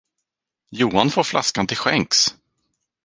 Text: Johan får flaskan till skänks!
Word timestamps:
Johan 0.71 1.09
får 1.09 1.23
flaskan 1.23 1.67
till 1.67 1.77
skänks! 1.77 2.35